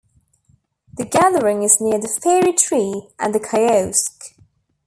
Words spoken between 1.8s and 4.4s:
the Fairy Tree and the kiosk.